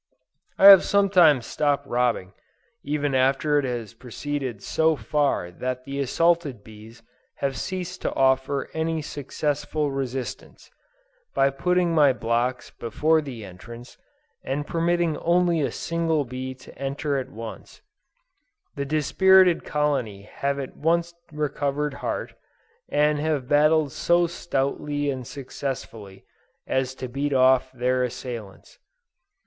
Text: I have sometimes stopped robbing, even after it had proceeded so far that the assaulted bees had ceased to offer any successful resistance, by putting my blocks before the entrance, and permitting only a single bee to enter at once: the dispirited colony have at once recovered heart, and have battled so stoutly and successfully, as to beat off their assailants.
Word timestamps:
I 0.57 0.65
have 0.65 0.83
sometimes 0.83 1.45
stopped 1.45 1.85
robbing, 1.85 2.33
even 2.83 3.13
after 3.13 3.59
it 3.59 3.65
had 3.65 3.99
proceeded 3.99 4.63
so 4.63 4.95
far 4.95 5.51
that 5.51 5.83
the 5.85 5.99
assaulted 5.99 6.63
bees 6.63 7.03
had 7.35 7.55
ceased 7.55 8.01
to 8.01 8.13
offer 8.15 8.67
any 8.73 9.03
successful 9.03 9.91
resistance, 9.91 10.71
by 11.35 11.51
putting 11.51 11.93
my 11.93 12.13
blocks 12.13 12.71
before 12.71 13.21
the 13.21 13.45
entrance, 13.45 13.99
and 14.43 14.65
permitting 14.65 15.17
only 15.19 15.61
a 15.61 15.71
single 15.71 16.25
bee 16.25 16.55
to 16.55 16.75
enter 16.79 17.19
at 17.19 17.29
once: 17.29 17.83
the 18.75 18.85
dispirited 18.85 19.63
colony 19.63 20.23
have 20.23 20.57
at 20.57 20.75
once 20.75 21.13
recovered 21.31 21.93
heart, 22.01 22.33
and 22.89 23.19
have 23.19 23.47
battled 23.47 23.91
so 23.91 24.25
stoutly 24.25 25.11
and 25.11 25.27
successfully, 25.27 26.25
as 26.65 26.95
to 26.95 27.07
beat 27.07 27.33
off 27.33 27.71
their 27.71 28.03
assailants. 28.03 28.79